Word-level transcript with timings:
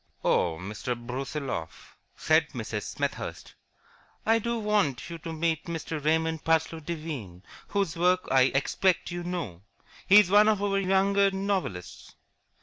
"Oh, 0.23 0.57
Mr. 0.59 0.95
Brusiloff," 0.95 1.95
said 2.15 2.49
Mrs. 2.53 2.95
Smethurst, 2.95 3.53
"I 4.25 4.39
do 4.39 4.55
so 4.55 4.57
want 4.57 5.11
you 5.11 5.19
to 5.19 5.31
meet 5.31 5.65
Mr. 5.65 6.03
Raymond 6.03 6.43
Parsloe 6.43 6.79
Devine, 6.79 7.43
whose 7.67 7.95
work 7.95 8.27
I 8.31 8.49
expect 8.55 9.11
you 9.11 9.23
know. 9.23 9.61
He 10.07 10.19
is 10.19 10.31
one 10.31 10.47
of 10.47 10.59
our 10.63 10.79
younger 10.79 11.29
novelists." 11.29 12.15